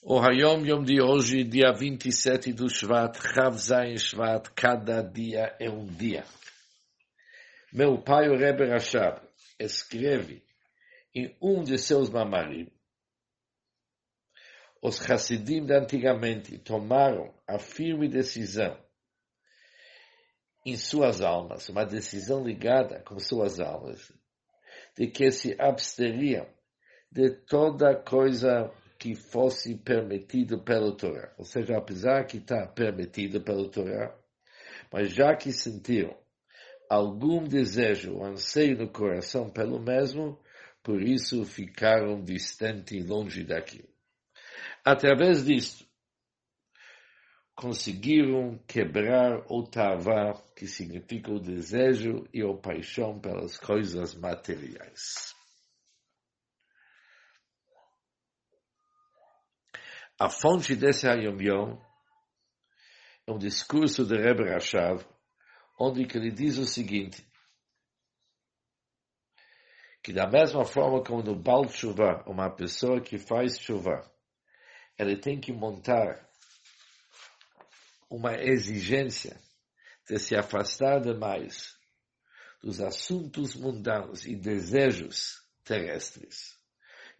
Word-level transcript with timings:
O 0.00 0.20
Hayom 0.20 0.64
Yom 0.64 0.84
de 0.84 1.02
hoje, 1.02 1.42
dia 1.42 1.72
27 1.72 2.52
do 2.52 2.68
Shvat, 2.68 3.18
Chav 3.18 3.58
Zayin 3.58 3.98
Shvat, 3.98 4.48
cada 4.54 5.02
dia 5.02 5.56
é 5.58 5.68
um 5.68 5.86
dia. 5.86 6.24
Meu 7.72 8.00
pai, 8.00 8.28
o 8.28 8.38
Rebbe 8.38 8.64
Rashab, 8.68 9.20
escreve 9.58 10.44
em 11.12 11.36
um 11.42 11.64
de 11.64 11.76
seus 11.76 12.08
mamarim, 12.10 12.70
os 14.80 15.00
Hassidim 15.10 15.66
de 15.66 15.74
antigamente 15.74 16.58
tomaram 16.58 17.34
a 17.44 17.58
firme 17.58 18.08
decisão 18.08 18.80
em 20.64 20.76
suas 20.76 21.20
almas, 21.20 21.68
uma 21.68 21.84
decisão 21.84 22.44
ligada 22.44 23.02
com 23.02 23.18
suas 23.18 23.58
almas, 23.58 24.12
de 24.96 25.08
que 25.08 25.32
se 25.32 25.56
absteriam 25.60 26.46
de 27.10 27.30
toda 27.30 27.96
coisa 27.96 28.72
que 28.98 29.14
fosse 29.14 29.76
permitido 29.76 30.62
pela 30.62 30.94
Torá. 30.96 31.32
Ou 31.38 31.44
seja, 31.44 31.76
apesar 31.76 32.26
que 32.26 32.38
está 32.38 32.66
permitido 32.66 33.40
pela 33.40 33.70
Torá, 33.70 34.18
mas 34.92 35.10
já 35.10 35.36
que 35.36 35.52
sentiram 35.52 36.16
algum 36.90 37.44
desejo, 37.44 38.22
anseio 38.24 38.76
no 38.76 38.88
coração 38.88 39.50
pelo 39.50 39.78
mesmo, 39.78 40.40
por 40.82 41.02
isso 41.02 41.44
ficaram 41.44 42.22
distantes, 42.22 43.06
longe 43.06 43.44
daquilo. 43.44 43.88
Através 44.84 45.44
disto, 45.44 45.86
conseguiram 47.54 48.58
quebrar 48.66 49.44
o 49.48 49.62
tavá, 49.64 50.32
que 50.56 50.66
significa 50.66 51.30
o 51.30 51.40
desejo 51.40 52.26
e 52.32 52.40
a 52.40 52.54
paixão 52.54 53.20
pelas 53.20 53.58
coisas 53.58 54.14
materiais. 54.14 55.37
A 60.20 60.28
fonte 60.28 60.74
desse 60.74 61.06
Hayom 61.06 61.40
Yom 61.40 61.80
é 63.24 63.30
um 63.30 63.38
discurso 63.38 64.04
de 64.04 64.16
Rebbe 64.16 64.50
Rashav, 64.50 65.06
onde 65.78 66.02
ele 66.12 66.32
diz 66.32 66.58
o 66.58 66.64
seguinte, 66.64 67.24
que 70.02 70.12
da 70.12 70.26
mesma 70.26 70.64
forma 70.64 71.04
como 71.04 71.22
no 71.22 71.40
Baal 71.40 71.66
Tshuva, 71.66 72.24
uma 72.26 72.50
pessoa 72.50 73.00
que 73.00 73.16
faz 73.16 73.60
chuva, 73.60 74.10
ele 74.98 75.16
tem 75.16 75.38
que 75.38 75.52
montar 75.52 76.28
uma 78.10 78.34
exigência 78.34 79.40
de 80.08 80.18
se 80.18 80.34
afastar 80.34 81.00
demais 81.00 81.78
dos 82.60 82.80
assuntos 82.80 83.54
mundanos 83.54 84.26
e 84.26 84.34
desejos 84.34 85.46
terrestres 85.62 86.58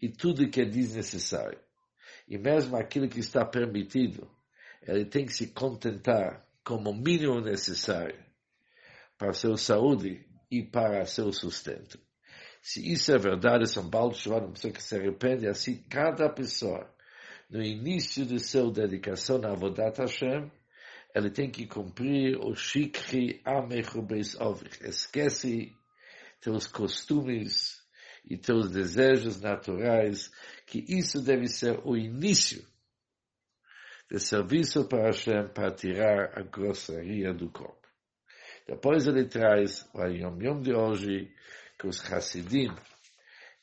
e 0.00 0.08
tudo 0.08 0.48
que 0.48 0.60
é 0.60 0.64
desnecessário 0.64 1.60
e 2.26 2.38
mesmo 2.38 2.76
aquilo 2.76 3.08
que 3.08 3.20
está 3.20 3.44
permitido, 3.44 4.30
ele 4.82 5.04
tem 5.04 5.26
que 5.26 5.32
se 5.32 5.48
contentar 5.48 6.46
como 6.62 6.90
o 6.90 6.94
mínimo 6.94 7.40
necessário 7.40 8.18
para 9.18 9.32
sua 9.32 9.56
saúde 9.56 10.26
e 10.50 10.62
para 10.62 11.04
seu 11.04 11.32
sustento. 11.32 11.98
Se 12.62 12.80
isso 12.90 13.12
é 13.12 13.18
verdade, 13.18 13.68
São 13.68 13.90
Paulo 13.90 14.14
chama 14.14 14.38
uma 14.38 14.52
pessoa 14.52 14.72
que 14.72 14.82
se 14.82 14.96
arrepende, 14.96 15.46
assim 15.46 15.82
cada 15.82 16.30
pessoa, 16.30 16.90
no 17.50 17.62
início 17.62 18.24
de 18.24 18.38
sua 18.38 18.72
dedicação 18.72 19.38
na 19.38 19.52
Avodat 19.52 19.98
Hashem, 19.98 20.50
ele 21.14 21.30
tem 21.30 21.50
que 21.50 21.66
cumprir 21.66 22.38
o 22.38 22.54
Shikri 22.54 23.40
Amechubeis 23.44 24.34
Ovich. 24.40 24.82
Esquece 24.82 25.72
teus 26.40 26.66
costumes, 26.66 27.83
e 28.24 28.36
teus 28.36 28.70
desejos 28.70 29.40
naturais, 29.40 30.32
que 30.66 30.84
isso 30.88 31.22
deve 31.22 31.46
ser 31.46 31.80
o 31.84 31.96
início 31.96 32.64
de 34.10 34.18
serviço 34.18 34.88
para 34.88 35.06
Hashem 35.06 35.48
para 35.48 35.74
tirar 35.74 36.38
a 36.38 36.42
grossaria 36.42 37.32
do 37.32 37.50
corpo. 37.50 37.86
Depois 38.66 39.06
ele 39.06 39.26
traz 39.26 39.88
o 39.92 40.02
Yom 40.04 40.40
Yom 40.40 40.60
de 40.60 40.74
hoje, 40.74 41.34
que 41.78 41.86
os 41.86 42.00
Hassidim 42.12 42.74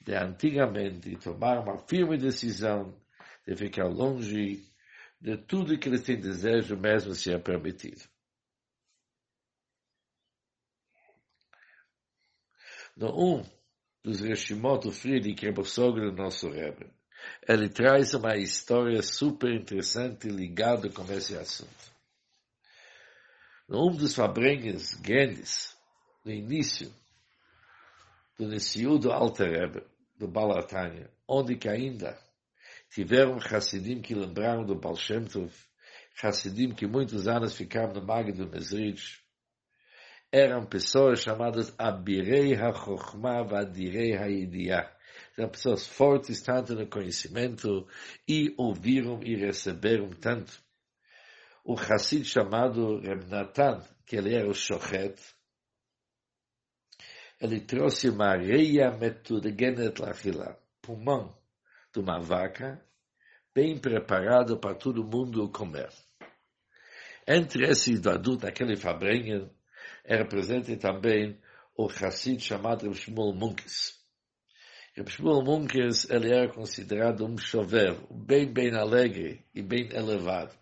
de 0.00 0.14
antigamente 0.14 1.16
tomaram 1.16 1.62
uma 1.62 1.78
firme 1.86 2.16
decisão 2.16 2.98
de 3.46 3.54
ficar 3.54 3.86
longe 3.86 4.64
de 5.20 5.36
tudo 5.36 5.78
que 5.78 5.88
eles 5.88 6.02
têm 6.02 6.18
desejo, 6.18 6.76
mesmo 6.76 7.14
se 7.14 7.32
é 7.32 7.38
permitido. 7.38 8.08
No 12.96 13.14
1, 13.14 13.36
um, 13.36 13.57
dos 14.08 14.20
Reshimot 14.20 14.84
do 14.84 14.90
Friedrich 14.90 15.44
Rebosogro, 15.44 16.10
nosso 16.10 16.48
Rebbe. 16.48 16.86
Ele 17.46 17.68
traz 17.68 18.14
uma 18.14 18.36
história 18.38 19.02
super 19.02 19.52
interessante 19.52 20.28
ligada 20.28 20.88
com 20.88 21.02
esse 21.12 21.36
assunto. 21.36 21.92
Um 23.68 23.94
dos 23.94 24.14
fabrengues 24.14 24.94
grandes, 24.94 25.76
no 26.24 26.32
início 26.32 26.90
do 28.38 28.48
Nessiú 28.48 28.98
do 28.98 29.12
Alter 29.12 29.50
Rebbe, 29.50 29.82
do 30.16 30.26
Balatanya, 30.26 31.10
onde 31.28 31.54
que 31.56 31.68
ainda 31.68 32.18
tiveram 32.90 33.36
Hassidim 33.36 34.00
que 34.00 34.14
lembraram 34.14 34.64
do 34.64 34.74
Baal 34.74 34.96
Shem 34.96 35.24
Tov, 35.26 35.52
Hassidim 36.22 36.70
que 36.70 36.86
muitos 36.86 37.28
anos 37.28 37.54
ficaram 37.54 37.92
no 37.92 38.02
Mag 38.02 38.32
do 38.32 38.48
Mesrich, 38.48 39.20
eram 40.32 40.66
pessoas 40.66 41.20
chamadas 41.20 41.74
Abirei 41.78 42.54
HaChochma 42.54 43.44
Vadirei 43.44 44.16
HaIdiah. 44.16 44.94
Eram 45.36 45.50
pessoas 45.50 45.86
fortes 45.86 46.42
tanto 46.42 46.74
no 46.74 46.86
conhecimento 46.86 47.86
e 48.26 48.54
ouviram 48.58 49.20
e 49.22 49.36
receberam 49.36 50.10
tanto. 50.10 50.62
O 51.64 51.74
Hassid 51.74 52.24
chamado 52.24 53.00
Reb 53.00 53.28
Natan, 53.28 53.82
que 54.06 54.16
ele 54.16 54.34
era 54.34 54.48
o 54.48 54.54
Shochet, 54.54 55.14
ele 57.40 57.60
trouxe 57.60 58.08
uma 58.08 58.30
areia 58.30 58.90
metudegenet 58.90 60.00
lachila, 60.00 60.58
pulmão 60.82 61.36
de 61.92 62.00
uma 62.00 62.18
vaca, 62.18 62.84
bem 63.54 63.78
preparado 63.78 64.58
para 64.58 64.74
todo 64.74 65.04
mundo 65.04 65.48
comer. 65.50 65.88
Entre 67.26 67.68
esses 67.68 68.04
adultos, 68.06 68.44
naquele 68.44 68.76
fabrenha, 68.76 69.48
era 70.08 70.24
presente 70.24 70.74
também 70.76 71.38
o 71.76 71.86
Hassid 71.86 72.40
chamado 72.40 72.84
Reb 72.84 72.94
Shmuel 72.94 73.34
Munkes. 73.34 73.94
Reb 74.96 75.10
Shmuel 75.10 75.42
Munkes, 75.42 76.08
ele 76.08 76.32
era 76.32 76.50
considerado 76.50 77.26
um 77.26 77.36
chover, 77.36 77.94
bem, 78.10 78.50
bem 78.50 78.74
alegre 78.74 79.44
e 79.54 79.62
bem 79.62 79.90
elevado. 79.92 80.56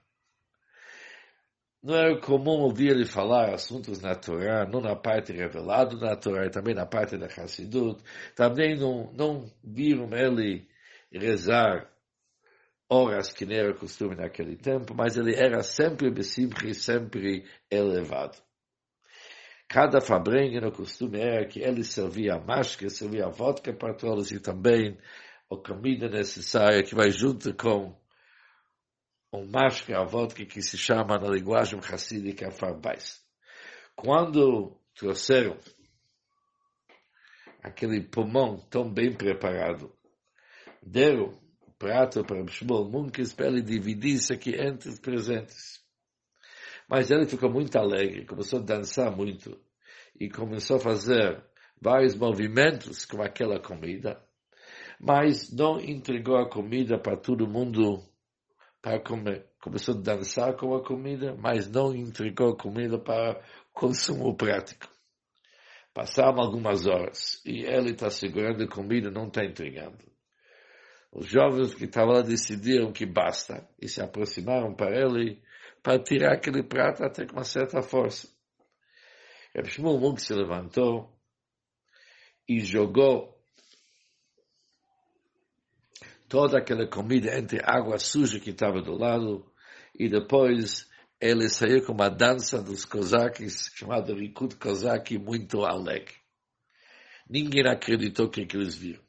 Não 1.80 1.94
era 1.94 2.20
comum 2.20 2.62
ouvir 2.62 2.90
ele 2.90 3.06
falar 3.06 3.54
assuntos 3.54 4.00
na 4.00 4.16
Torá, 4.16 4.66
não 4.66 4.80
na 4.80 4.96
parte 4.96 5.32
revelada 5.32 5.94
na 5.96 6.16
Torá, 6.16 6.50
também 6.50 6.74
na 6.74 6.84
parte 6.84 7.16
da 7.16 7.26
Hassidut. 7.26 8.02
Também 8.34 8.76
não, 8.76 9.12
não 9.12 9.48
viram 9.62 10.12
ele 10.12 10.66
rezar 11.12 11.88
horas 12.90 13.32
que 13.32 13.46
não 13.46 13.54
era 13.54 13.74
costume 13.74 14.16
naquele 14.16 14.56
tempo, 14.56 14.92
mas 14.92 15.16
ele 15.16 15.36
era 15.36 15.62
sempre 15.62 16.10
e 16.68 16.74
sempre 16.74 17.44
elevado. 17.70 18.44
Cada 19.69 20.00
fabrengue 20.00 20.60
no 20.60 20.71
costume 20.71 21.19
era 21.19 21.47
que 21.47 21.60
ele 21.60 21.82
servia 21.82 22.34
a 22.34 22.41
máscara, 22.41 22.88
servia 22.88 23.27
a 23.27 23.31
vodka 23.31 23.72
para 23.72 23.94
todos 23.94 24.31
e 24.31 24.38
também 24.38 24.97
a 25.50 25.56
comida 25.56 26.09
necessária 26.09 26.84
que 26.84 26.94
vai 26.94 27.10
junto 27.10 27.53
com 27.54 27.99
o 29.32 29.44
máscara, 29.44 30.00
a 30.00 30.04
vodka 30.04 30.47
que 30.47 30.62
se 30.62 30.78
chama 30.78 31.19
na 31.19 31.28
linguagem 31.28 31.78
racídica 31.81 32.50
farbais. 32.50 33.21
Quando 33.97 34.78
trouxeram 34.94 35.59
aquele 37.62 38.00
pulmão 38.00 38.59
tão 38.71 38.88
bem 38.88 39.12
preparado, 39.12 39.93
deram 40.81 41.34
o 41.66 41.72
prato 41.72 42.25
para 42.25 42.41
o 42.41 42.48
Shmuel 42.48 42.89
Munkes 42.89 43.33
para 43.33 43.48
ele 43.48 43.62
dividir 43.62 44.15
isso 44.15 44.33
aqui 44.33 44.54
entre 44.54 44.89
os 44.89 45.01
presentes. 45.01 45.84
Mas 46.88 47.10
ele 47.10 47.27
ficou 47.27 47.50
muito 47.50 47.77
alegre, 47.77 48.27
começou 48.27 48.60
a 48.60 48.62
dançar 48.62 49.15
muito 49.15 49.59
e 50.18 50.28
começou 50.28 50.77
a 50.77 50.80
fazer 50.80 51.42
vários 51.80 52.15
movimentos 52.15 53.04
com 53.04 53.22
aquela 53.22 53.60
comida, 53.60 54.22
mas 55.00 55.53
não 55.53 55.80
entregou 55.80 56.36
a 56.36 56.48
comida 56.48 56.98
para 56.98 57.16
todo 57.16 57.48
mundo 57.48 58.03
para 58.80 59.00
comer. 59.00 59.47
Começou 59.60 59.97
a 59.97 60.00
dançar 60.00 60.56
com 60.56 60.74
a 60.74 60.84
comida, 60.84 61.34
mas 61.36 61.68
não 61.68 61.94
entregou 61.94 62.50
a 62.50 62.56
comida 62.56 62.98
para 62.98 63.42
consumo 63.72 64.34
prático. 64.36 64.88
Passaram 65.92 66.41
algumas 66.41 66.86
horas 66.86 67.42
e 67.44 67.65
ele 67.65 67.91
está 67.91 68.10
segurando 68.10 68.62
a 68.62 68.68
comida, 68.68 69.10
não 69.10 69.27
está 69.27 69.44
entregando. 69.44 69.98
Os 71.10 71.27
jovens 71.27 71.74
que 71.74 71.84
estavam 71.84 72.15
lá 72.15 72.22
decidiram 72.22 72.92
que 72.92 73.06
basta 73.06 73.66
e 73.80 73.88
se 73.88 74.03
aproximaram 74.03 74.74
para 74.74 74.94
ele 74.94 75.42
para 75.86 76.03
tirar 76.03 76.33
aquele 76.33 76.65
prato 76.65 77.04
até 77.04 77.24
com 77.24 77.34
uma 77.34 77.44
certa 77.44 77.80
força. 77.80 78.28
Reb 79.54 79.68
Shmuel 79.68 80.00
Munk 80.00 80.21
se 80.21 80.34
levantou 80.34 81.16
e 82.48 82.59
jogou 82.59 83.41
toda 86.28 86.59
aquela 86.59 86.88
comida 86.88 87.38
entre 87.38 87.60
água 87.62 88.00
suja 88.00 88.41
que 88.41 88.50
estava 88.50 88.83
do 88.83 88.98
lado, 88.98 89.48
e 89.94 90.09
depois 90.09 90.91
ele 91.21 91.48
saiu 91.48 91.86
com 91.86 91.92
uma 91.92 92.09
dança 92.09 92.60
dos 92.60 92.84
cosaques, 92.84 93.71
chamada 93.72 94.12
Rikud 94.12 94.56
Kozaki, 94.56 95.16
muito 95.16 95.65
alegre. 95.65 96.16
Ninguém 97.30 97.65
acreditou 97.68 98.28
que, 98.28 98.44
que 98.44 98.56
eles 98.56 98.74
viram. 98.74 99.04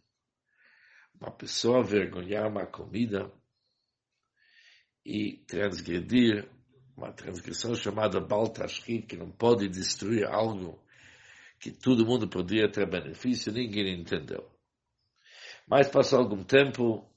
Uma 1.19 1.31
pessoa 1.31 1.83
vergonhar 1.83 2.47
uma 2.47 2.67
comida 2.67 3.33
e 5.03 5.37
transgredir 5.47 6.47
uma 6.97 7.13
transgressão 7.13 7.75
chamada 7.75 8.19
Baltashrit, 8.19 9.05
que 9.05 9.15
não 9.15 9.29
pode 9.29 9.69
destruir 9.69 10.25
algo 10.25 10.83
que 11.59 11.69
todo 11.71 12.05
mundo 12.05 12.27
poderia 12.27 12.69
ter 12.71 12.89
benefício, 12.89 13.53
ninguém 13.53 13.99
entendeu. 13.99 14.49
Mas 15.67 15.89
passou 15.89 16.19
algum 16.19 16.43
tempo, 16.43 17.07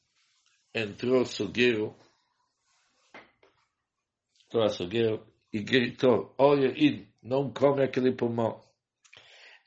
entrou 0.75 1.19
o 1.19 1.23
açougueiro, 1.23 1.97
entrou 4.45 4.63
o 4.63 4.67
açougueiro 4.67 5.27
e 5.51 5.63
gritou, 5.63 6.35
olha, 6.37 6.69
e 6.77 7.09
não 7.23 7.51
come 7.51 7.83
aquele 7.83 8.13
pulmão. 8.13 8.63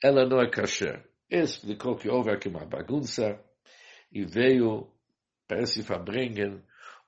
Ela 0.02 0.26
não 0.26 0.40
é 0.40 0.48
kasher. 0.48 1.04
Explicou 1.28 1.96
que 1.96 2.08
houve 2.08 2.30
aqui 2.30 2.48
uma 2.48 2.64
bagunça 2.64 3.42
e 4.12 4.24
veio, 4.24 4.92
parece 5.48 5.82
Fabringen, 5.82 6.62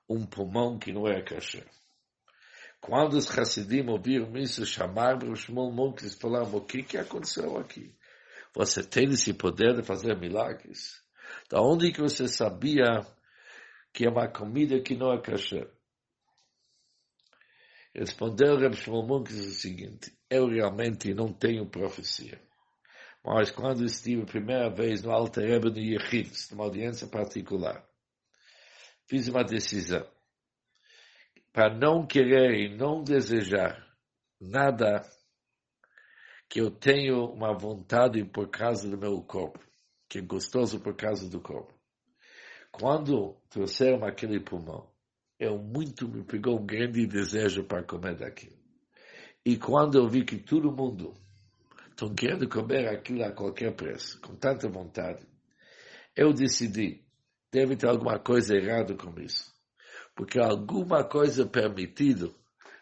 um 0.09 0.25
pulmão 0.25 0.77
que 0.77 0.91
não 0.91 1.07
é 1.07 1.21
kasher. 1.21 1.67
Quando 2.79 3.13
os 3.13 3.29
Hassidim 3.37 3.87
ouviram 3.87 4.35
isso, 4.37 4.65
chamaram 4.65 5.35
Shmuel 5.35 5.71
Munkis 5.71 6.13
e 6.13 6.19
falaram, 6.19 6.55
o 6.55 6.61
que, 6.61 6.83
que 6.83 6.97
aconteceu 6.97 7.57
aqui? 7.57 7.93
Você 8.53 8.83
tem 8.83 9.09
esse 9.09 9.33
poder 9.33 9.75
de 9.75 9.83
fazer 9.83 10.17
milagres? 10.17 11.01
Da 11.49 11.61
onde 11.61 11.91
que 11.91 12.01
você 12.01 12.27
sabia 12.27 13.05
que 13.93 14.05
é 14.05 14.09
uma 14.09 14.27
comida 14.27 14.79
que 14.79 14.95
não 14.95 15.11
é 15.11 15.21
kasher? 15.21 15.69
Respondeu 17.93 18.57
Reb 18.57 18.75
Shmuel 18.75 19.07
Munkis 19.07 19.39
o 19.39 19.51
seguinte, 19.51 20.15
eu 20.29 20.47
realmente 20.47 21.13
não 21.13 21.33
tenho 21.33 21.67
profecia. 21.67 22.39
Mas 23.25 23.51
quando 23.51 23.83
estive 23.83 24.21
a 24.21 24.25
primeira 24.25 24.69
vez 24.69 25.01
no 25.01 25.11
Alter 25.11 25.45
Rebbe 25.45 25.71
no 25.71 25.79
Yechid, 25.79 26.31
numa 26.51 26.65
audiência 26.65 27.07
particular, 27.07 27.83
fiz 29.07 29.27
uma 29.27 29.43
decisão 29.43 30.07
para 31.57 31.73
não 31.73 32.05
querer 32.05 32.53
e 32.53 32.77
não 32.77 33.03
desejar 33.03 33.83
nada 34.39 35.01
que 36.47 36.61
eu 36.61 36.69
tenho 36.69 37.25
uma 37.31 37.51
vontade 37.51 38.23
por 38.25 38.47
causa 38.47 38.87
do 38.87 38.95
meu 38.95 39.19
corpo, 39.23 39.57
que 40.07 40.19
é 40.19 40.21
gostoso 40.21 40.79
por 40.79 40.95
causa 40.95 41.27
do 41.27 41.41
corpo. 41.41 41.73
Quando 42.71 43.41
trouxeram 43.49 44.05
aquele 44.05 44.39
pulmão, 44.39 44.87
eu 45.39 45.57
muito 45.57 46.07
me 46.07 46.23
pegou 46.23 46.59
um 46.59 46.63
grande 46.63 47.07
desejo 47.07 47.63
para 47.63 47.83
comer 47.83 48.15
daquilo. 48.15 48.55
E 49.43 49.57
quando 49.57 49.97
eu 49.97 50.07
vi 50.07 50.23
que 50.23 50.37
todo 50.37 50.71
mundo 50.71 51.15
estão 51.89 52.13
querendo 52.13 52.47
comer 52.47 52.87
aquilo 52.87 53.23
a 53.23 53.31
qualquer 53.31 53.75
preço, 53.75 54.21
com 54.21 54.35
tanta 54.35 54.69
vontade, 54.69 55.25
eu 56.15 56.31
decidi, 56.31 57.03
deve 57.51 57.75
ter 57.75 57.87
alguma 57.87 58.19
coisa 58.19 58.55
errada 58.55 58.95
com 58.95 59.19
isso 59.19 59.56
porque 60.17 60.39
alguma 60.39 61.03
coisa 61.03 61.45
permitido 61.45 62.33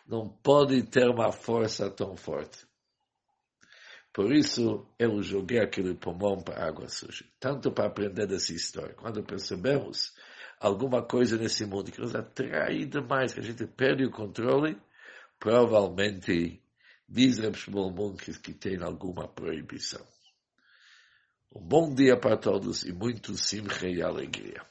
não 0.08 0.30
pode 0.30 0.82
ter 0.84 1.10
uma 1.10 1.34
força 1.34 1.92
tão 1.92 2.16
forte. 2.16 2.66
Por 4.14 4.32
isso, 4.34 4.88
eu 4.98 5.22
joguei 5.22 5.60
aquele 5.60 5.94
pulmão 5.94 6.42
para 6.42 6.66
água 6.66 6.88
suja. 6.88 7.26
Tanto 7.38 7.70
para 7.74 7.88
aprender 7.88 8.26
dessa 8.26 8.54
história. 8.54 8.96
Quando 8.96 9.22
percebemos 9.22 10.14
alguma 10.58 11.04
coisa 11.04 11.38
nesse 11.38 11.66
mundo 11.66 11.92
que 11.92 12.00
nos 12.00 12.16
atrai 12.16 12.86
demais, 12.86 13.34
que 13.34 13.42
a 13.42 13.44
gente 13.44 13.68
perde 13.68 14.06
o 14.06 14.12
controle, 14.12 14.82
provavelmente 15.38 16.62
diz 17.10 17.36
Shmuel 17.36 17.92
Munkes 17.92 18.38
que 18.38 18.54
tem 18.54 18.82
alguma 18.82 19.28
proibição. 19.28 20.06
Um 21.54 21.60
bom 21.60 21.94
dia 21.94 22.16
para 22.18 22.38
todos 22.38 22.86
e 22.86 22.94
muito 22.94 23.36
simcha 23.36 23.90
e 23.90 24.02
alegria. 24.02 24.66